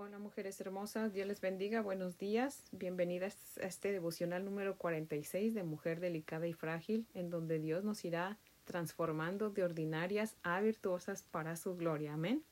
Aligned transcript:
Hola 0.00 0.20
mujeres 0.20 0.60
hermosas, 0.60 1.12
Dios 1.12 1.26
les 1.26 1.40
bendiga, 1.40 1.80
buenos 1.80 2.18
días, 2.18 2.62
bienvenidas 2.70 3.58
a 3.58 3.66
este 3.66 3.90
devocional 3.90 4.44
número 4.44 4.76
46 4.76 5.54
de 5.54 5.64
Mujer 5.64 5.98
Delicada 5.98 6.46
y 6.46 6.52
Frágil, 6.52 7.08
en 7.14 7.30
donde 7.30 7.58
Dios 7.58 7.82
nos 7.82 8.04
irá 8.04 8.38
transformando 8.64 9.50
de 9.50 9.64
ordinarias 9.64 10.36
a 10.44 10.60
virtuosas 10.60 11.22
para 11.22 11.56
su 11.56 11.76
gloria. 11.76 12.14
Amén. 12.14 12.44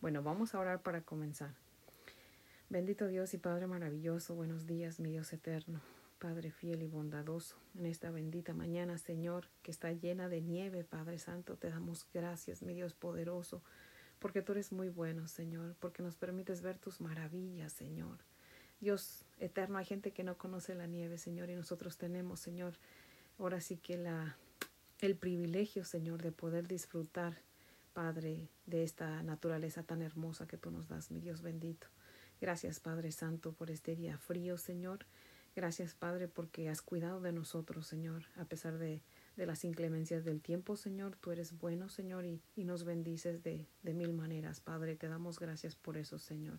Bueno, 0.00 0.22
vamos 0.22 0.54
a 0.54 0.60
orar 0.60 0.80
para 0.80 1.02
comenzar. 1.02 1.52
Bendito 2.70 3.06
Dios 3.06 3.34
y 3.34 3.38
Padre 3.38 3.66
maravilloso, 3.66 4.34
buenos 4.34 4.66
días, 4.66 4.98
mi 4.98 5.10
Dios 5.10 5.30
eterno, 5.34 5.82
Padre 6.18 6.52
fiel 6.52 6.80
y 6.82 6.86
bondadoso, 6.86 7.58
en 7.78 7.84
esta 7.84 8.10
bendita 8.10 8.54
mañana, 8.54 8.96
Señor, 8.96 9.50
que 9.62 9.72
está 9.72 9.92
llena 9.92 10.30
de 10.30 10.40
nieve, 10.40 10.84
Padre 10.84 11.18
Santo, 11.18 11.58
te 11.58 11.68
damos 11.68 12.06
gracias, 12.14 12.62
mi 12.62 12.72
Dios 12.72 12.94
poderoso 12.94 13.62
porque 14.22 14.40
tú 14.40 14.52
eres 14.52 14.70
muy 14.70 14.88
bueno, 14.88 15.26
Señor, 15.26 15.74
porque 15.80 16.00
nos 16.00 16.16
permites 16.16 16.62
ver 16.62 16.78
tus 16.78 17.00
maravillas, 17.00 17.72
Señor. 17.72 18.18
Dios 18.80 19.24
eterno, 19.38 19.78
hay 19.78 19.84
gente 19.84 20.12
que 20.12 20.22
no 20.22 20.38
conoce 20.38 20.76
la 20.76 20.86
nieve, 20.86 21.18
Señor, 21.18 21.50
y 21.50 21.56
nosotros 21.56 21.98
tenemos, 21.98 22.38
Señor, 22.38 22.74
ahora 23.36 23.60
sí 23.60 23.76
que 23.76 23.96
la, 23.96 24.36
el 25.00 25.16
privilegio, 25.16 25.84
Señor, 25.84 26.22
de 26.22 26.30
poder 26.30 26.68
disfrutar, 26.68 27.36
Padre, 27.94 28.48
de 28.64 28.84
esta 28.84 29.24
naturaleza 29.24 29.82
tan 29.82 30.02
hermosa 30.02 30.46
que 30.46 30.56
tú 30.56 30.70
nos 30.70 30.86
das, 30.86 31.10
mi 31.10 31.20
Dios 31.20 31.42
bendito. 31.42 31.88
Gracias, 32.40 32.78
Padre 32.78 33.10
Santo, 33.10 33.52
por 33.52 33.72
este 33.72 33.96
día 33.96 34.18
frío, 34.18 34.56
Señor. 34.56 35.04
Gracias, 35.56 35.94
Padre, 35.94 36.28
porque 36.28 36.68
has 36.68 36.80
cuidado 36.80 37.20
de 37.20 37.32
nosotros, 37.32 37.88
Señor, 37.88 38.22
a 38.36 38.44
pesar 38.44 38.78
de 38.78 39.02
de 39.36 39.46
las 39.46 39.64
inclemencias 39.64 40.24
del 40.24 40.40
tiempo, 40.40 40.76
Señor. 40.76 41.16
Tú 41.16 41.30
eres 41.30 41.58
bueno, 41.58 41.88
Señor, 41.88 42.24
y, 42.24 42.40
y 42.54 42.64
nos 42.64 42.84
bendices 42.84 43.42
de, 43.42 43.66
de, 43.82 43.94
mil 43.94 44.12
maneras, 44.12 44.60
Padre. 44.60 44.96
Te 44.96 45.08
damos 45.08 45.38
gracias 45.38 45.74
por 45.74 45.96
eso, 45.96 46.18
Señor. 46.18 46.58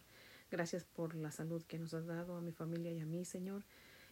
Gracias 0.49 0.83
por 0.83 1.15
la 1.15 1.31
salud 1.31 1.63
que 1.63 1.79
nos 1.79 1.93
has 1.93 2.05
dado 2.05 2.35
a 2.35 2.41
mi 2.41 2.51
familia 2.51 2.91
y 2.91 2.99
a 2.99 3.05
mí, 3.05 3.25
Señor. 3.25 3.63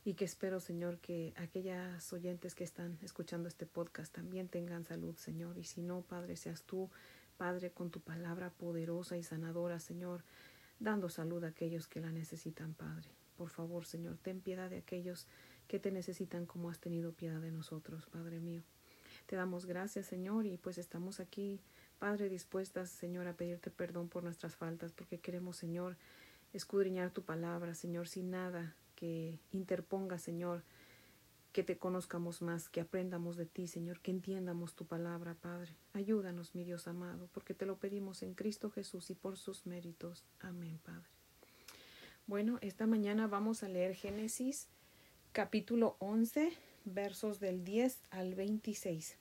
Y 0.04 0.16
que 0.16 0.26
espero, 0.26 0.60
Señor, 0.60 0.98
que 1.00 1.34
aquellas 1.38 2.12
oyentes 2.12 2.56
que 2.56 2.64
están 2.64 2.98
escuchando 3.04 3.48
este 3.48 3.68
podcast 3.68 4.14
también 4.14 4.48
tengan 4.48 4.86
salud, 4.86 5.16
Señor. 5.16 5.58
Y 5.58 5.64
si 5.64 5.82
no, 5.82 6.02
Padre, 6.02 6.36
seas 6.36 6.64
tú, 6.64 6.90
Padre, 7.38 7.72
con 7.72 7.92
tu 7.92 8.00
palabra 8.00 8.50
poderosa 8.50 9.18
y 9.18 9.24
sanadora, 9.24 9.80
Señor, 9.80 10.24
dando 10.80 11.10
salud 11.10 11.44
a 11.44 11.50
aquellos 11.50 11.88
que 11.88 12.02
la 12.02 12.12
necesitan, 12.12 12.74
Padre. 12.74 13.10
Por 13.38 13.50
favor, 13.50 13.86
Señor, 13.86 14.18
ten 14.18 14.42
piedad 14.42 14.70
de 14.70 14.78
aquellos 14.78 15.28
que 15.72 15.80
te 15.80 15.90
necesitan 15.90 16.46
como 16.46 16.70
has 16.70 16.80
tenido 16.80 17.14
piedad 17.14 17.40
de 17.40 17.50
nosotros, 17.50 18.06
Padre 18.08 18.42
mío. 18.42 18.62
Te 19.26 19.38
damos 19.38 19.66
gracias, 19.66 20.06
Señor, 20.06 20.46
y 20.46 20.58
pues 20.58 20.78
estamos 20.78 21.22
aquí, 21.22 21.62
Padre, 21.98 22.28
dispuestas, 22.28 22.90
Señor, 22.90 23.26
a 23.30 23.38
pedirte 23.38 23.72
perdón 23.72 24.10
por 24.10 24.22
nuestras 24.22 24.58
faltas, 24.58 24.92
porque 24.92 25.22
queremos, 25.22 25.56
Señor, 25.56 25.96
escudriñar 26.52 27.12
tu 27.12 27.22
palabra, 27.22 27.74
Señor, 27.74 28.10
sin 28.10 28.32
nada 28.32 28.76
que 28.98 29.40
interponga, 29.54 30.18
Señor, 30.18 30.62
que 31.54 31.64
te 31.64 31.78
conozcamos 31.78 32.42
más, 32.42 32.68
que 32.68 32.82
aprendamos 32.82 33.38
de 33.38 33.46
ti, 33.46 33.66
Señor, 33.66 34.02
que 34.02 34.12
entiendamos 34.12 34.76
tu 34.76 34.86
palabra, 34.86 35.36
Padre. 35.36 35.74
Ayúdanos, 35.94 36.54
mi 36.54 36.66
Dios 36.66 36.86
amado, 36.90 37.30
porque 37.32 37.54
te 37.54 37.66
lo 37.66 37.78
pedimos 37.78 38.24
en 38.24 38.34
Cristo 38.34 38.72
Jesús 38.72 39.10
y 39.10 39.16
por 39.16 39.38
sus 39.38 39.66
méritos. 39.66 40.26
Amén, 40.42 40.82
Padre. 40.84 41.08
Bueno, 42.28 42.60
esta 42.60 42.88
mañana 42.88 43.28
vamos 43.28 43.64
a 43.64 43.70
leer 43.70 43.96
Génesis 43.96 44.68
capítulo 45.32 45.96
11, 46.00 46.52
versos 46.84 47.40
del 47.40 47.64
10 47.64 48.02
al 48.10 48.36
26. 48.36 49.18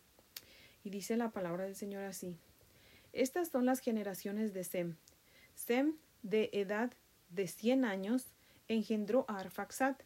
Y 0.82 0.90
dice 0.90 1.16
la 1.16 1.30
palabra 1.30 1.64
del 1.64 1.76
Señor 1.76 2.02
así. 2.02 2.36
Estas 3.12 3.48
son 3.48 3.64
las 3.64 3.78
generaciones 3.78 4.52
de 4.52 4.64
Sem. 4.64 4.96
Sem, 5.54 5.94
de 6.22 6.50
edad 6.52 6.92
de 7.28 7.46
cien 7.46 7.84
años, 7.84 8.26
engendró 8.66 9.24
a 9.28 9.38
Arfaxad, 9.38 9.96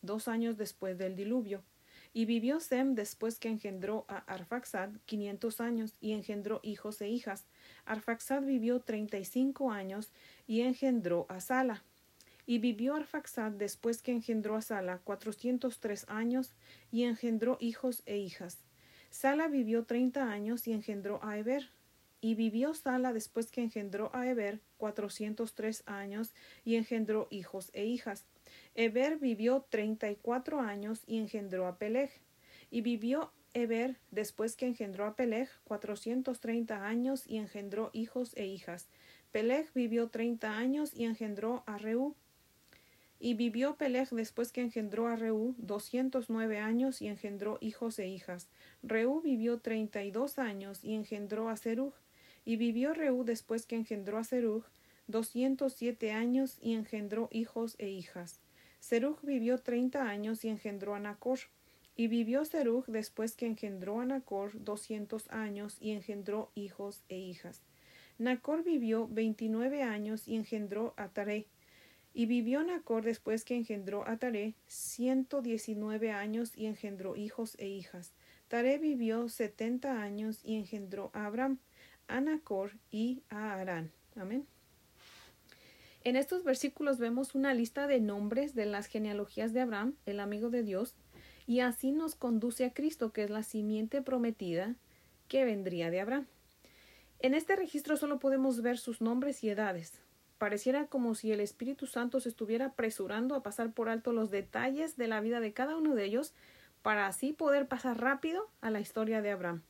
dos 0.00 0.28
años 0.28 0.56
después 0.56 0.96
del 0.96 1.16
diluvio. 1.16 1.64
Y 2.12 2.24
vivió 2.24 2.60
Sem 2.60 2.94
después 2.94 3.40
que 3.40 3.48
engendró 3.48 4.04
a 4.08 4.18
Arfaxad 4.18 4.90
quinientos 5.06 5.60
años 5.60 5.96
y 6.00 6.12
engendró 6.12 6.60
hijos 6.62 7.00
e 7.00 7.08
hijas. 7.08 7.46
Arfaxad 7.84 8.42
vivió 8.42 8.80
treinta 8.80 9.18
y 9.18 9.24
cinco 9.24 9.72
años 9.72 10.12
y 10.46 10.60
engendró 10.60 11.26
a 11.28 11.40
Sala. 11.40 11.82
Y 12.50 12.60
vivió 12.60 12.94
Arfaxad 12.94 13.52
después 13.52 14.00
que 14.00 14.10
engendró 14.10 14.56
a 14.56 14.62
Sala 14.62 15.02
cuatrocientos 15.04 15.80
tres 15.80 16.06
años 16.08 16.54
y 16.90 17.04
engendró 17.04 17.58
hijos 17.60 18.02
e 18.06 18.16
hijas. 18.16 18.64
Sala 19.10 19.48
vivió 19.48 19.84
treinta 19.84 20.32
años 20.32 20.66
y 20.66 20.72
engendró 20.72 21.22
a 21.22 21.36
Eber. 21.36 21.68
Y 22.22 22.36
vivió 22.36 22.72
Sala 22.72 23.12
después 23.12 23.50
que 23.50 23.60
engendró 23.60 24.10
a 24.14 24.26
Eber 24.26 24.60
cuatrocientos 24.78 25.54
tres 25.54 25.82
años 25.84 26.32
y 26.64 26.76
engendró 26.76 27.28
hijos 27.30 27.68
e 27.74 27.84
hijas. 27.84 28.24
Eber 28.74 29.18
vivió 29.18 29.66
treinta 29.68 30.10
y 30.10 30.16
cuatro 30.16 30.60
años 30.60 31.02
y 31.06 31.18
engendró 31.18 31.66
a 31.66 31.76
Peleg. 31.76 32.10
Y 32.70 32.80
vivió 32.80 33.30
Eber 33.52 33.98
después 34.10 34.56
que 34.56 34.66
engendró 34.66 35.04
a 35.04 35.16
Peleg 35.16 35.50
cuatrocientos 35.64 36.40
treinta 36.40 36.86
años 36.86 37.26
y 37.26 37.36
engendró 37.36 37.90
hijos 37.92 38.34
e 38.38 38.46
hijas. 38.46 38.88
Peleg 39.32 39.70
vivió 39.74 40.08
treinta 40.08 40.56
años 40.56 40.94
y 40.94 41.04
engendró 41.04 41.62
a 41.66 41.76
Reú. 41.76 42.16
Y 43.20 43.34
vivió 43.34 43.76
Peleg 43.76 44.08
después 44.10 44.52
que 44.52 44.60
engendró 44.60 45.08
a 45.08 45.16
Reú 45.16 45.54
doscientos 45.58 46.30
nueve 46.30 46.58
años 46.58 47.02
y 47.02 47.08
engendró 47.08 47.58
hijos 47.60 47.98
e 47.98 48.06
hijas. 48.06 48.48
Reú 48.82 49.20
vivió 49.20 49.58
treinta 49.58 50.04
y 50.04 50.12
dos 50.12 50.38
años 50.38 50.84
y 50.84 50.94
engendró 50.94 51.48
a 51.48 51.56
Serug. 51.56 51.94
Y 52.44 52.56
vivió 52.56 52.94
Reú 52.94 53.24
después 53.24 53.66
que 53.66 53.76
engendró 53.76 54.18
a 54.18 54.24
Serug 54.24 54.64
doscientos 55.08 55.72
siete 55.72 56.12
años 56.12 56.58
y 56.60 56.74
engendró 56.74 57.28
hijos 57.32 57.74
e 57.78 57.88
hijas. 57.88 58.40
Serug 58.78 59.18
vivió 59.22 59.58
treinta 59.58 60.08
años 60.08 60.44
y 60.44 60.48
engendró 60.48 60.94
a 60.94 61.00
Nacor. 61.00 61.40
Y 61.96 62.06
vivió 62.06 62.44
Serug 62.44 62.86
después 62.86 63.34
que 63.34 63.46
engendró 63.46 64.00
a 64.00 64.06
Nacor 64.06 64.52
doscientos 64.62 65.28
años 65.30 65.76
y 65.80 65.90
engendró 65.90 66.52
hijos 66.54 67.02
e 67.08 67.18
hijas. 67.18 67.62
Nacor 68.18 68.62
vivió 68.62 69.08
veintinueve 69.08 69.82
años 69.82 70.28
y 70.28 70.36
engendró 70.36 70.94
a 70.96 71.08
Taré. 71.08 71.46
Y 72.18 72.26
vivió 72.26 72.64
Nacor 72.64 73.04
después 73.04 73.44
que 73.44 73.54
engendró 73.54 74.04
a 74.08 74.16
Taré 74.16 74.56
ciento 74.66 75.40
diecinueve 75.40 76.10
años 76.10 76.50
y 76.56 76.66
engendró 76.66 77.14
hijos 77.14 77.54
e 77.60 77.68
hijas. 77.68 78.12
Taré 78.48 78.78
vivió 78.78 79.28
setenta 79.28 80.02
años 80.02 80.40
y 80.42 80.56
engendró 80.56 81.12
a 81.14 81.26
Abraham, 81.26 81.58
a 82.08 82.20
Nacor 82.20 82.72
y 82.90 83.22
a 83.30 83.54
Arán. 83.54 83.92
Amén. 84.16 84.48
En 86.02 86.16
estos 86.16 86.42
versículos 86.42 86.98
vemos 86.98 87.36
una 87.36 87.54
lista 87.54 87.86
de 87.86 88.00
nombres 88.00 88.56
de 88.56 88.66
las 88.66 88.86
genealogías 88.86 89.52
de 89.52 89.60
Abraham, 89.60 89.94
el 90.04 90.18
amigo 90.18 90.50
de 90.50 90.64
Dios, 90.64 90.96
y 91.46 91.60
así 91.60 91.92
nos 91.92 92.16
conduce 92.16 92.64
a 92.64 92.74
Cristo, 92.74 93.12
que 93.12 93.22
es 93.22 93.30
la 93.30 93.44
simiente 93.44 94.02
prometida 94.02 94.74
que 95.28 95.44
vendría 95.44 95.88
de 95.92 96.00
Abraham. 96.00 96.26
En 97.20 97.34
este 97.34 97.54
registro 97.54 97.96
solo 97.96 98.18
podemos 98.18 98.60
ver 98.60 98.76
sus 98.76 99.00
nombres 99.00 99.44
y 99.44 99.50
edades. 99.50 100.00
Pareciera 100.38 100.86
como 100.86 101.14
si 101.14 101.32
el 101.32 101.40
Espíritu 101.40 101.86
Santo 101.86 102.20
se 102.20 102.28
estuviera 102.28 102.66
apresurando 102.66 103.34
a 103.34 103.42
pasar 103.42 103.72
por 103.72 103.88
alto 103.88 104.12
los 104.12 104.30
detalles 104.30 104.96
de 104.96 105.08
la 105.08 105.20
vida 105.20 105.40
de 105.40 105.52
cada 105.52 105.76
uno 105.76 105.94
de 105.94 106.04
ellos 106.04 106.32
para 106.82 107.06
así 107.06 107.32
poder 107.32 107.66
pasar 107.66 108.00
rápido 108.00 108.48
a 108.60 108.70
la 108.70 108.80
historia 108.80 109.20
de 109.20 109.32
Abraham. 109.32 109.62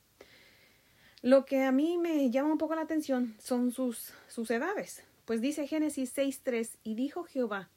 Lo 1.22 1.46
que 1.46 1.64
a 1.64 1.72
mí 1.72 1.98
me 1.98 2.30
llama 2.30 2.52
un 2.52 2.58
poco 2.58 2.74
la 2.74 2.82
atención 2.82 3.34
son 3.40 3.72
sus, 3.72 4.12
sus 4.28 4.50
edades, 4.50 5.02
pues 5.24 5.40
dice 5.40 5.66
Génesis 5.66 6.16
6.3 6.16 6.76
y 6.84 6.94
dijo 6.94 7.24
Jehová, 7.24 7.70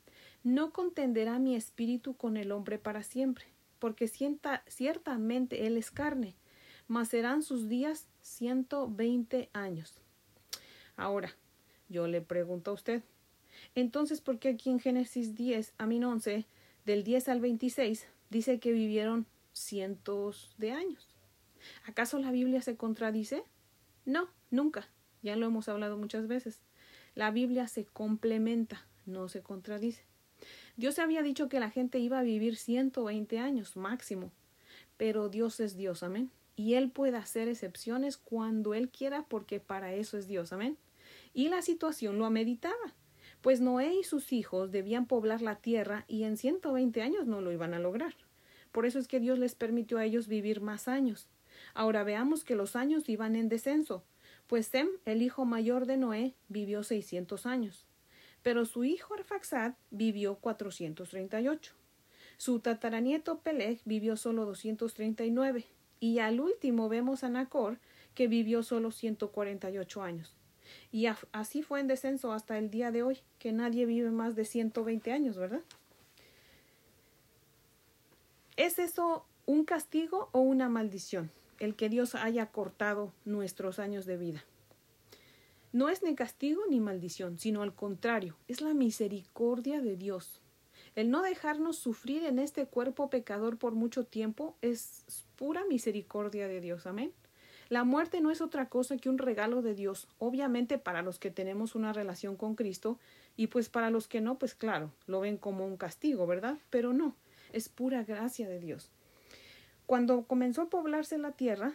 no 0.43 0.71
contenderá 0.71 1.39
mi 1.39 1.55
espíritu 1.55 2.15
con 2.15 2.37
el 2.37 2.51
hombre 2.51 2.77
para 2.77 3.03
siempre, 3.03 3.45
porque 3.79 4.07
ciertamente 4.07 5.65
él 5.65 5.77
es 5.77 5.91
carne, 5.91 6.35
mas 6.87 7.09
serán 7.09 7.41
sus 7.41 7.67
días 7.67 8.07
ciento 8.21 8.89
veinte 8.89 9.49
años. 9.53 9.95
Ahora, 10.95 11.35
yo 11.91 12.07
le 12.07 12.21
pregunto 12.21 12.71
a 12.71 12.73
usted, 12.73 13.03
entonces, 13.75 14.21
¿por 14.21 14.39
qué 14.39 14.49
aquí 14.49 14.69
en 14.69 14.79
Génesis 14.79 15.35
10, 15.35 15.73
a 15.77 15.85
11, 15.85 16.45
del 16.85 17.03
10 17.03 17.29
al 17.29 17.41
26, 17.41 18.07
dice 18.29 18.59
que 18.59 18.71
vivieron 18.71 19.25
cientos 19.53 20.55
de 20.57 20.71
años? 20.71 21.07
¿Acaso 21.85 22.17
la 22.19 22.31
Biblia 22.31 22.61
se 22.61 22.75
contradice? 22.75 23.43
No, 24.05 24.29
nunca. 24.49 24.87
Ya 25.21 25.35
lo 25.35 25.45
hemos 25.45 25.69
hablado 25.69 25.97
muchas 25.97 26.27
veces. 26.27 26.59
La 27.13 27.29
Biblia 27.31 27.67
se 27.67 27.85
complementa, 27.85 28.85
no 29.05 29.29
se 29.29 29.41
contradice. 29.41 30.03
Dios 30.75 30.97
había 30.97 31.21
dicho 31.21 31.49
que 31.49 31.59
la 31.59 31.69
gente 31.69 31.99
iba 31.99 32.19
a 32.19 32.23
vivir 32.23 32.55
120 32.55 33.37
años 33.37 33.77
máximo, 33.77 34.31
pero 34.97 35.29
Dios 35.29 35.59
es 35.59 35.77
Dios, 35.77 36.01
amén. 36.01 36.31
Y 36.55 36.73
Él 36.73 36.89
puede 36.89 37.17
hacer 37.17 37.47
excepciones 37.47 38.17
cuando 38.17 38.73
Él 38.73 38.89
quiera 38.89 39.23
porque 39.27 39.59
para 39.59 39.93
eso 39.93 40.17
es 40.17 40.27
Dios, 40.27 40.51
amén 40.51 40.77
y 41.33 41.49
la 41.49 41.61
situación 41.61 42.17
lo 42.17 42.25
ameritaba, 42.25 42.93
pues 43.41 43.61
Noé 43.61 43.95
y 43.95 44.03
sus 44.03 44.33
hijos 44.33 44.71
debían 44.71 45.05
poblar 45.07 45.41
la 45.41 45.55
tierra 45.55 46.05
y 46.07 46.23
en 46.23 46.37
ciento 46.37 46.73
veinte 46.73 47.01
años 47.01 47.25
no 47.25 47.41
lo 47.41 47.51
iban 47.51 47.73
a 47.73 47.79
lograr. 47.79 48.15
Por 48.71 48.85
eso 48.85 48.99
es 48.99 49.07
que 49.07 49.19
Dios 49.19 49.39
les 49.39 49.55
permitió 49.55 49.97
a 49.97 50.05
ellos 50.05 50.27
vivir 50.27 50.61
más 50.61 50.87
años. 50.87 51.27
Ahora 51.73 52.03
veamos 52.03 52.43
que 52.43 52.55
los 52.55 52.75
años 52.75 53.09
iban 53.09 53.35
en 53.35 53.49
descenso, 53.49 54.03
pues 54.47 54.67
Sem, 54.67 54.87
el 55.05 55.21
hijo 55.21 55.45
mayor 55.45 55.85
de 55.85 55.97
Noé, 55.97 56.35
vivió 56.49 56.83
seiscientos 56.83 57.45
años. 57.45 57.85
pero 58.43 58.65
su 58.65 58.83
hijo 58.83 59.13
Arfaxad 59.13 59.73
vivió 59.91 60.35
438. 60.35 61.73
Su 62.37 62.59
tataranieto 62.59 63.39
Peleg 63.39 63.81
vivió 63.85 64.17
solo 64.17 64.45
239 64.45 65.65
y 65.99 66.19
al 66.19 66.39
último 66.39 66.89
vemos 66.89 67.23
a 67.23 67.29
Nacor 67.29 67.79
que 68.15 68.27
vivió 68.27 68.63
solo 68.63 68.91
148 68.91 70.01
años. 70.01 70.35
Y 70.91 71.07
así 71.31 71.63
fue 71.63 71.79
en 71.79 71.87
descenso 71.87 72.33
hasta 72.33 72.57
el 72.57 72.69
día 72.69 72.91
de 72.91 73.03
hoy, 73.03 73.19
que 73.39 73.51
nadie 73.51 73.85
vive 73.85 74.11
más 74.11 74.35
de 74.35 74.45
120 74.45 75.11
años, 75.11 75.37
¿verdad? 75.37 75.61
¿Es 78.57 78.79
eso 78.79 79.25
un 79.45 79.65
castigo 79.65 80.29
o 80.33 80.39
una 80.41 80.69
maldición? 80.69 81.31
El 81.59 81.75
que 81.75 81.89
Dios 81.89 82.15
haya 82.15 82.47
cortado 82.47 83.13
nuestros 83.25 83.79
años 83.79 84.05
de 84.05 84.17
vida. 84.17 84.43
No 85.73 85.87
es 85.87 86.03
ni 86.03 86.15
castigo 86.15 86.61
ni 86.69 86.81
maldición, 86.81 87.37
sino 87.37 87.61
al 87.61 87.73
contrario, 87.73 88.35
es 88.47 88.61
la 88.61 88.73
misericordia 88.73 89.79
de 89.81 89.95
Dios. 89.95 90.41
El 90.95 91.09
no 91.09 91.21
dejarnos 91.21 91.77
sufrir 91.77 92.25
en 92.25 92.39
este 92.39 92.65
cuerpo 92.65 93.09
pecador 93.09 93.57
por 93.57 93.73
mucho 93.73 94.03
tiempo 94.03 94.57
es 94.61 95.05
pura 95.37 95.63
misericordia 95.63 96.49
de 96.49 96.59
Dios. 96.59 96.85
Amén. 96.85 97.13
La 97.71 97.85
muerte 97.85 98.19
no 98.19 98.31
es 98.31 98.41
otra 98.41 98.67
cosa 98.67 98.97
que 98.97 99.07
un 99.07 99.17
regalo 99.17 99.61
de 99.61 99.73
Dios, 99.73 100.09
obviamente 100.19 100.77
para 100.77 101.01
los 101.01 101.19
que 101.19 101.31
tenemos 101.31 101.73
una 101.73 101.93
relación 101.93 102.35
con 102.35 102.55
Cristo, 102.55 102.99
y 103.37 103.47
pues 103.47 103.69
para 103.69 103.89
los 103.89 104.09
que 104.09 104.19
no, 104.19 104.37
pues 104.37 104.55
claro, 104.55 104.91
lo 105.07 105.21
ven 105.21 105.37
como 105.37 105.65
un 105.65 105.77
castigo, 105.77 106.27
¿verdad? 106.27 106.57
Pero 106.69 106.91
no, 106.91 107.15
es 107.53 107.69
pura 107.69 108.03
gracia 108.03 108.49
de 108.49 108.59
Dios. 108.59 108.91
Cuando 109.85 110.23
comenzó 110.23 110.63
a 110.63 110.69
poblarse 110.69 111.17
la 111.17 111.31
tierra, 111.31 111.71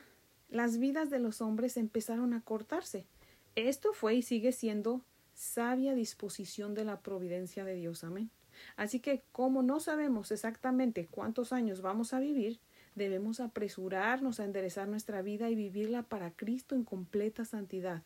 las 0.51 0.77
vidas 0.77 1.09
de 1.09 1.19
los 1.19 1.41
hombres 1.41 1.79
empezaron 1.79 2.35
a 2.35 2.43
cortarse. 2.43 3.07
Esto 3.55 3.95
fue 3.95 4.17
y 4.17 4.23
sigue 4.23 4.53
siendo 4.53 5.01
sabia 5.33 5.95
disposición 5.95 6.75
de 6.75 6.85
la 6.85 7.01
providencia 7.01 7.65
de 7.65 7.75
Dios. 7.75 8.05
Amén. 8.05 8.29
Así 8.77 9.01
que 9.01 9.23
como 9.33 9.63
no 9.63 9.81
sabemos 9.81 10.31
exactamente 10.31 11.07
cuántos 11.11 11.55
años 11.55 11.81
vamos 11.81 12.13
a 12.13 12.21
vivir, 12.21 12.61
debemos 12.97 13.39
apresurarnos 13.39 14.41
a 14.41 14.45
enderezar 14.45 14.89
nuestra 14.89 15.23
vida 15.23 15.49
y 15.51 15.55
vivirla 15.55 16.03
para 16.03 16.33
Cristo 16.33 16.75
en 16.75 16.83
completa 16.83 17.45
santidad, 17.45 18.03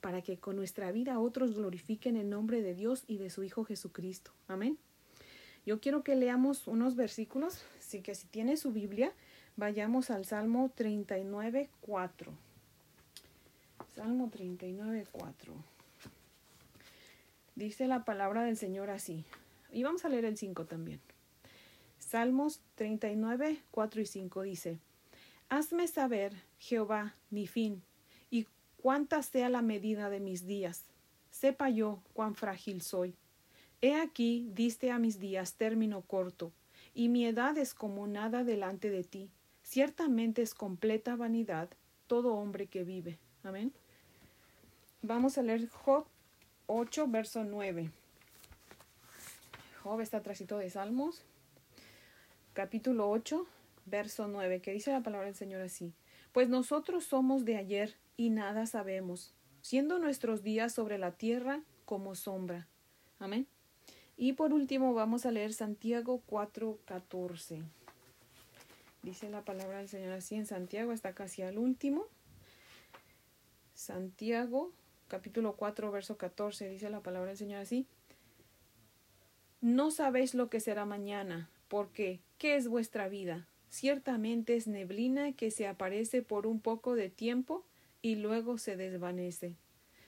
para 0.00 0.20
que 0.20 0.36
con 0.36 0.56
nuestra 0.56 0.92
vida 0.92 1.18
otros 1.18 1.54
glorifiquen 1.54 2.16
el 2.16 2.28
nombre 2.28 2.60
de 2.60 2.74
Dios 2.74 3.04
y 3.06 3.16
de 3.16 3.30
su 3.30 3.44
Hijo 3.44 3.64
Jesucristo. 3.64 4.32
Amén. 4.48 4.76
Yo 5.64 5.80
quiero 5.80 6.02
que 6.02 6.16
leamos 6.16 6.66
unos 6.66 6.96
versículos, 6.96 7.64
así 7.78 8.02
que 8.02 8.16
si 8.16 8.26
tiene 8.26 8.56
su 8.56 8.72
Biblia, 8.72 9.12
vayamos 9.56 10.10
al 10.10 10.24
Salmo 10.24 10.72
39, 10.74 11.70
4. 11.80 12.32
Salmo 13.94 14.28
39, 14.28 15.06
4. 15.12 15.54
Dice 17.54 17.86
la 17.86 18.04
palabra 18.04 18.42
del 18.42 18.56
Señor 18.56 18.90
así. 18.90 19.24
Y 19.70 19.84
vamos 19.84 20.04
a 20.04 20.08
leer 20.08 20.24
el 20.24 20.36
5 20.36 20.64
también. 20.64 21.00
Salmos 22.12 22.60
39, 22.74 23.62
4 23.70 24.00
y 24.02 24.04
5 24.04 24.42
dice, 24.42 24.78
Hazme 25.48 25.88
saber, 25.88 26.34
Jehová, 26.58 27.14
mi 27.30 27.46
fin, 27.46 27.82
y 28.30 28.46
cuánta 28.76 29.22
sea 29.22 29.48
la 29.48 29.62
medida 29.62 30.10
de 30.10 30.20
mis 30.20 30.46
días. 30.46 30.84
Sepa 31.30 31.70
yo 31.70 32.02
cuán 32.12 32.34
frágil 32.34 32.82
soy. 32.82 33.14
He 33.80 33.94
aquí 33.94 34.46
diste 34.52 34.90
a 34.90 34.98
mis 34.98 35.20
días 35.20 35.54
término 35.54 36.02
corto, 36.02 36.52
y 36.92 37.08
mi 37.08 37.24
edad 37.24 37.56
es 37.56 37.72
como 37.72 38.06
nada 38.06 38.44
delante 38.44 38.90
de 38.90 39.04
ti. 39.04 39.30
Ciertamente 39.62 40.42
es 40.42 40.52
completa 40.52 41.16
vanidad 41.16 41.70
todo 42.08 42.34
hombre 42.34 42.66
que 42.66 42.84
vive. 42.84 43.18
Amén. 43.42 43.72
Vamos 45.00 45.38
a 45.38 45.42
leer 45.42 45.66
Job 45.70 46.04
8, 46.66 47.08
verso 47.08 47.42
9. 47.42 47.90
Job 49.82 50.00
está 50.02 50.18
atrásito 50.18 50.58
de 50.58 50.68
Salmos 50.68 51.24
capítulo 52.52 53.10
8, 53.10 53.46
verso 53.86 54.28
9, 54.28 54.60
que 54.60 54.72
dice 54.72 54.92
la 54.92 55.02
palabra 55.02 55.26
del 55.26 55.34
Señor 55.34 55.60
así. 55.62 55.92
Pues 56.32 56.48
nosotros 56.48 57.04
somos 57.04 57.44
de 57.44 57.56
ayer 57.56 57.96
y 58.16 58.30
nada 58.30 58.66
sabemos, 58.66 59.34
siendo 59.60 59.98
nuestros 59.98 60.42
días 60.42 60.72
sobre 60.72 60.98
la 60.98 61.12
tierra 61.12 61.62
como 61.84 62.14
sombra. 62.14 62.68
Amén. 63.18 63.46
Y 64.16 64.34
por 64.34 64.52
último 64.52 64.94
vamos 64.94 65.26
a 65.26 65.30
leer 65.30 65.52
Santiago 65.52 66.22
4, 66.26 66.78
14. 66.84 67.62
Dice 69.02 69.30
la 69.30 69.42
palabra 69.42 69.78
del 69.78 69.88
Señor 69.88 70.12
así 70.12 70.36
en 70.36 70.46
Santiago, 70.46 70.92
está 70.92 71.12
casi 71.12 71.42
al 71.42 71.58
último. 71.58 72.06
Santiago, 73.74 74.70
capítulo 75.08 75.54
4, 75.56 75.90
verso 75.90 76.16
14, 76.16 76.68
dice 76.68 76.88
la 76.88 77.00
palabra 77.00 77.30
del 77.30 77.38
Señor 77.38 77.60
así. 77.60 77.86
No 79.60 79.90
sabéis 79.90 80.34
lo 80.34 80.48
que 80.50 80.60
será 80.60 80.84
mañana, 80.84 81.48
porque 81.68 82.20
¿qué 82.42 82.56
es 82.56 82.66
vuestra 82.66 83.08
vida? 83.08 83.46
Ciertamente 83.68 84.56
es 84.56 84.66
neblina 84.66 85.30
que 85.30 85.52
se 85.52 85.68
aparece 85.68 86.22
por 86.22 86.48
un 86.48 86.58
poco 86.58 86.96
de 86.96 87.08
tiempo 87.08 87.64
y 88.02 88.16
luego 88.16 88.58
se 88.58 88.76
desvanece. 88.76 89.54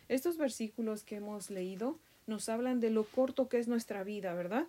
Estos 0.08 0.36
versículos 0.36 1.04
que 1.04 1.14
hemos 1.14 1.48
leído 1.48 1.96
nos 2.26 2.48
hablan 2.48 2.80
de 2.80 2.90
lo 2.90 3.04
corto 3.04 3.48
que 3.48 3.60
es 3.60 3.68
nuestra 3.68 4.02
vida, 4.02 4.34
¿verdad? 4.34 4.66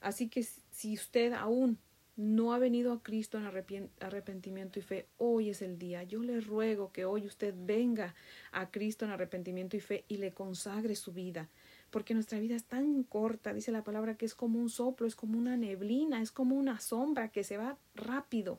Así 0.00 0.30
que 0.30 0.42
si 0.70 0.94
usted 0.94 1.34
aún 1.34 1.76
no 2.16 2.54
ha 2.54 2.58
venido 2.58 2.94
a 2.94 3.02
Cristo 3.02 3.36
en 3.36 3.90
arrepentimiento 4.00 4.78
y 4.78 4.82
fe, 4.82 5.06
hoy 5.18 5.50
es 5.50 5.60
el 5.60 5.78
día. 5.78 6.04
Yo 6.04 6.22
le 6.22 6.40
ruego 6.40 6.92
que 6.92 7.04
hoy 7.04 7.26
usted 7.26 7.52
venga 7.54 8.14
a 8.52 8.70
Cristo 8.70 9.04
en 9.04 9.10
arrepentimiento 9.10 9.76
y 9.76 9.80
fe 9.80 10.06
y 10.08 10.16
le 10.16 10.32
consagre 10.32 10.96
su 10.96 11.12
vida 11.12 11.50
porque 11.92 12.14
nuestra 12.14 12.40
vida 12.40 12.56
es 12.56 12.64
tan 12.64 13.04
corta, 13.04 13.52
dice 13.52 13.70
la 13.70 13.84
palabra, 13.84 14.16
que 14.16 14.24
es 14.24 14.34
como 14.34 14.58
un 14.58 14.70
soplo, 14.70 15.06
es 15.06 15.14
como 15.14 15.38
una 15.38 15.58
neblina, 15.58 16.22
es 16.22 16.32
como 16.32 16.56
una 16.56 16.80
sombra 16.80 17.28
que 17.28 17.44
se 17.44 17.58
va 17.58 17.78
rápido. 17.94 18.58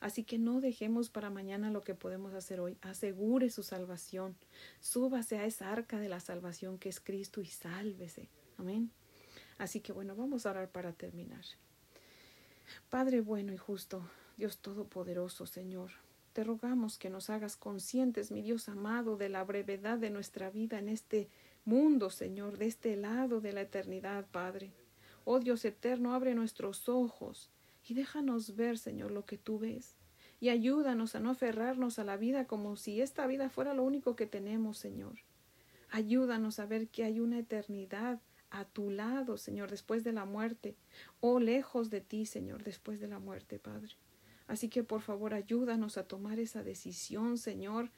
Así 0.00 0.22
que 0.22 0.38
no 0.38 0.60
dejemos 0.60 1.08
para 1.08 1.30
mañana 1.30 1.70
lo 1.70 1.82
que 1.82 1.94
podemos 1.94 2.34
hacer 2.34 2.60
hoy. 2.60 2.76
Asegure 2.82 3.48
su 3.48 3.62
salvación. 3.62 4.36
Súbase 4.80 5.38
a 5.38 5.46
esa 5.46 5.72
arca 5.72 5.98
de 5.98 6.10
la 6.10 6.20
salvación 6.20 6.78
que 6.78 6.90
es 6.90 7.00
Cristo 7.00 7.40
y 7.40 7.46
sálvese. 7.46 8.28
Amén. 8.58 8.90
Así 9.56 9.80
que 9.80 9.92
bueno, 9.92 10.14
vamos 10.14 10.44
a 10.44 10.50
orar 10.50 10.68
para 10.68 10.92
terminar. 10.92 11.44
Padre 12.90 13.22
bueno 13.22 13.54
y 13.54 13.56
justo, 13.56 14.06
Dios 14.36 14.58
Todopoderoso, 14.58 15.46
Señor, 15.46 15.90
te 16.34 16.44
rogamos 16.44 16.98
que 16.98 17.08
nos 17.08 17.30
hagas 17.30 17.56
conscientes, 17.56 18.30
mi 18.30 18.42
Dios 18.42 18.68
amado, 18.68 19.16
de 19.16 19.30
la 19.30 19.42
brevedad 19.42 19.96
de 19.96 20.10
nuestra 20.10 20.50
vida 20.50 20.78
en 20.78 20.90
este 20.90 21.30
mundo, 21.64 22.10
Señor, 22.10 22.58
de 22.58 22.66
este 22.66 22.96
lado 22.96 23.40
de 23.40 23.52
la 23.52 23.62
eternidad, 23.62 24.26
Padre. 24.30 24.72
Oh 25.24 25.40
Dios 25.40 25.64
eterno, 25.64 26.14
abre 26.14 26.34
nuestros 26.34 26.88
ojos 26.88 27.50
y 27.86 27.94
déjanos 27.94 28.56
ver, 28.56 28.78
Señor, 28.78 29.10
lo 29.10 29.24
que 29.24 29.38
tú 29.38 29.58
ves. 29.58 29.96
Y 30.40 30.50
ayúdanos 30.50 31.14
a 31.14 31.20
no 31.20 31.30
aferrarnos 31.30 31.98
a 31.98 32.04
la 32.04 32.16
vida 32.16 32.46
como 32.46 32.76
si 32.76 33.00
esta 33.00 33.26
vida 33.26 33.48
fuera 33.48 33.72
lo 33.72 33.82
único 33.82 34.16
que 34.16 34.26
tenemos, 34.26 34.78
Señor. 34.78 35.14
Ayúdanos 35.90 36.58
a 36.58 36.66
ver 36.66 36.88
que 36.88 37.04
hay 37.04 37.20
una 37.20 37.38
eternidad 37.38 38.20
a 38.50 38.64
tu 38.64 38.90
lado, 38.90 39.36
Señor, 39.36 39.70
después 39.70 40.04
de 40.04 40.12
la 40.12 40.24
muerte, 40.24 40.76
o 41.20 41.40
lejos 41.40 41.90
de 41.90 42.00
ti, 42.00 42.26
Señor, 42.26 42.62
después 42.62 43.00
de 43.00 43.08
la 43.08 43.18
muerte, 43.18 43.58
Padre. 43.58 43.96
Así 44.46 44.68
que 44.68 44.84
por 44.84 45.00
favor 45.00 45.34
ayúdanos 45.34 45.96
a 45.96 46.06
tomar 46.06 46.38
esa 46.38 46.62
decisión, 46.62 47.38
Señor, 47.38 47.90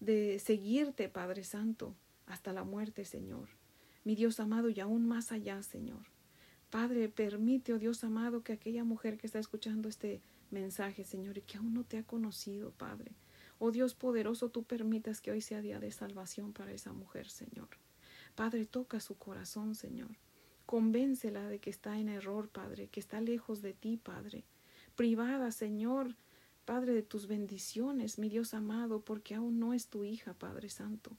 de 0.00 0.38
seguirte, 0.38 1.08
Padre 1.08 1.44
Santo, 1.44 1.94
hasta 2.30 2.52
la 2.52 2.64
muerte, 2.64 3.04
Señor. 3.04 3.48
Mi 4.04 4.14
Dios 4.14 4.40
amado, 4.40 4.70
y 4.70 4.80
aún 4.80 5.06
más 5.06 5.32
allá, 5.32 5.62
Señor. 5.62 6.06
Padre, 6.70 7.08
permite, 7.08 7.74
oh 7.74 7.78
Dios 7.78 8.04
amado, 8.04 8.42
que 8.42 8.52
aquella 8.52 8.84
mujer 8.84 9.18
que 9.18 9.26
está 9.26 9.38
escuchando 9.38 9.88
este 9.88 10.22
mensaje, 10.50 11.04
Señor, 11.04 11.38
y 11.38 11.42
que 11.42 11.58
aún 11.58 11.74
no 11.74 11.84
te 11.84 11.98
ha 11.98 12.04
conocido, 12.04 12.70
Padre. 12.70 13.12
Oh 13.58 13.72
Dios 13.72 13.94
poderoso, 13.94 14.48
tú 14.48 14.62
permitas 14.62 15.20
que 15.20 15.32
hoy 15.32 15.40
sea 15.40 15.60
día 15.60 15.80
de 15.80 15.90
salvación 15.90 16.52
para 16.52 16.72
esa 16.72 16.92
mujer, 16.92 17.28
Señor. 17.28 17.68
Padre, 18.36 18.64
toca 18.64 19.00
su 19.00 19.18
corazón, 19.18 19.74
Señor. 19.74 20.16
Convéncela 20.64 21.48
de 21.48 21.58
que 21.58 21.70
está 21.70 21.98
en 21.98 22.08
error, 22.08 22.48
Padre, 22.48 22.86
que 22.86 23.00
está 23.00 23.20
lejos 23.20 23.60
de 23.60 23.74
ti, 23.74 23.96
Padre. 23.96 24.44
Privada, 24.94 25.50
Señor, 25.50 26.14
Padre, 26.64 26.94
de 26.94 27.02
tus 27.02 27.26
bendiciones, 27.26 28.18
mi 28.18 28.28
Dios 28.28 28.54
amado, 28.54 29.00
porque 29.00 29.34
aún 29.34 29.58
no 29.58 29.74
es 29.74 29.88
tu 29.88 30.04
hija, 30.04 30.34
Padre 30.34 30.68
Santo. 30.68 31.16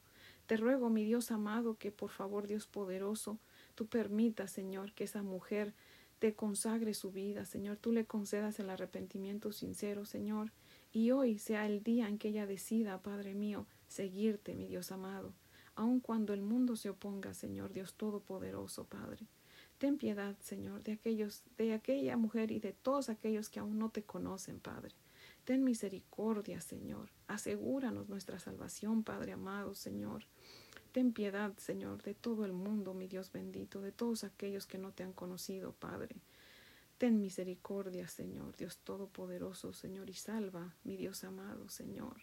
Te 0.52 0.58
ruego, 0.58 0.90
mi 0.90 1.06
Dios 1.06 1.32
amado, 1.32 1.78
que 1.78 1.94
por 1.94 2.10
favor, 2.10 2.46
Dios 2.46 2.68
poderoso, 2.68 3.40
tú 3.74 3.88
permitas, 3.88 4.52
Señor, 4.52 4.92
que 4.92 5.06
esa 5.06 5.24
mujer 5.24 5.74
te 6.20 6.36
consagre 6.36 6.94
su 6.94 7.14
vida, 7.14 7.46
Señor, 7.46 7.78
tú 7.78 7.94
le 7.94 8.04
concedas 8.04 8.60
el 8.60 8.70
arrepentimiento 8.70 9.54
sincero, 9.54 10.04
Señor, 10.04 10.52
y 10.92 11.12
hoy 11.12 11.40
sea 11.40 11.66
el 11.68 11.84
día 11.84 12.10
en 12.10 12.18
que 12.18 12.28
ella 12.28 12.48
decida, 12.48 13.02
Padre 13.02 13.34
mío, 13.34 13.66
seguirte, 13.88 14.54
mi 14.54 14.68
Dios 14.68 14.92
amado, 14.92 15.32
aun 15.76 16.02
cuando 16.02 16.34
el 16.34 16.42
mundo 16.42 16.76
se 16.76 16.90
oponga, 16.90 17.34
Señor, 17.34 17.72
Dios 17.72 17.94
Todopoderoso, 17.94 18.84
Padre. 18.84 19.28
Ten 19.78 19.98
piedad, 19.98 20.36
Señor, 20.42 20.84
de 20.84 20.92
aquellos, 20.92 21.44
de 21.58 21.72
aquella 21.72 22.18
mujer 22.18 22.52
y 22.52 22.60
de 22.60 22.74
todos 22.74 23.08
aquellos 23.08 23.48
que 23.48 23.62
aún 23.62 23.80
no 23.80 23.90
te 23.90 24.04
conocen, 24.04 24.60
Padre. 24.60 24.96
Ten 25.46 25.64
misericordia, 25.64 26.62
Señor. 26.62 27.10
Asegúranos 27.28 28.10
nuestra 28.10 28.40
salvación, 28.40 29.04
Padre 29.04 29.34
amado, 29.34 29.74
Señor. 29.74 30.26
Ten 30.92 31.14
piedad, 31.14 31.54
Señor, 31.58 32.04
de 32.04 32.14
todo 32.14 32.46
el 32.46 32.54
mundo, 32.54 32.94
mi 32.94 33.08
Dios 33.08 33.32
bendito, 33.32 33.82
de 33.82 33.92
todos 33.92 34.24
aquellos 34.24 34.68
que 34.68 34.78
no 34.78 34.92
te 34.92 35.04
han 35.04 35.14
conocido, 35.14 35.72
Padre. 35.74 36.16
Ten 36.98 37.20
misericordia, 37.20 38.08
Señor, 38.08 38.56
Dios 38.58 38.78
Todopoderoso, 38.78 39.74
Señor, 39.74 40.10
y 40.10 40.14
salva, 40.14 40.76
mi 40.84 40.98
Dios 40.98 41.24
amado, 41.24 41.70
Señor. 41.70 42.18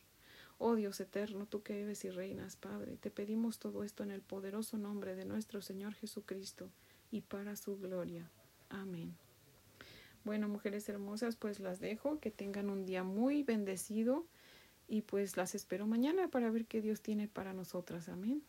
Oh 0.59 0.75
Dios 0.75 1.01
eterno, 1.01 1.47
tú 1.47 1.63
que 1.63 1.77
vives 1.77 2.05
y 2.05 2.11
reinas, 2.11 2.57
Padre, 2.57 2.97
te 2.97 3.11
pedimos 3.11 3.59
todo 3.59 3.85
esto 3.85 4.03
en 4.03 4.11
el 4.11 4.23
poderoso 4.23 4.77
nombre 4.77 5.15
de 5.15 5.25
nuestro 5.25 5.63
Señor 5.63 5.95
Jesucristo 5.95 6.71
y 7.11 7.23
para 7.23 7.57
su 7.57 7.79
gloria. 7.79 8.31
Amén. 8.69 9.17
Bueno, 10.29 10.47
mujeres 10.47 10.87
hermosas, 10.91 11.37
pues 11.37 11.59
las 11.59 11.81
dejo, 11.81 12.21
que 12.21 12.31
tengan 12.31 12.69
un 12.69 12.85
día 12.85 13.03
muy 13.03 13.45
bendecido 13.45 14.27
y 14.87 15.01
pues 15.01 15.39
las 15.39 15.55
espero 15.55 15.87
mañana 15.87 16.29
para 16.29 16.51
ver 16.51 16.67
qué 16.67 16.83
Dios 16.83 17.01
tiene 17.01 17.29
para 17.29 17.55
nosotras. 17.55 18.11
Amén. 18.11 18.43